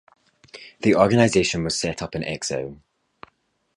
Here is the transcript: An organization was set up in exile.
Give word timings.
An 0.83 0.95
organization 0.95 1.63
was 1.63 1.79
set 1.79 2.01
up 2.01 2.15
in 2.15 2.23
exile. 2.23 2.81